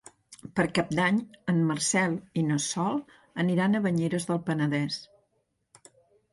[0.59, 1.19] Per Cap d'Any
[1.53, 2.99] en Marcel i na Sol
[3.47, 5.01] aniran a Banyeres del Penedès.